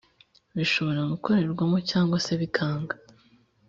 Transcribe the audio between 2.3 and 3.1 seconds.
bikanga.